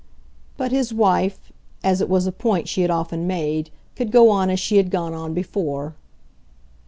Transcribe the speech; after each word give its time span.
But 0.57 0.71
his 0.71 0.91
wife, 0.91 1.51
as 1.83 2.01
it 2.01 2.09
was 2.09 2.25
a 2.25 2.31
point 2.31 2.67
she 2.67 2.81
had 2.81 2.89
often 2.89 3.27
made, 3.27 3.69
could 3.95 4.11
go 4.11 4.31
on 4.31 4.49
as 4.49 4.59
she 4.59 4.77
had 4.77 4.89
gone 4.89 5.13
on 5.13 5.35
before. 5.35 5.93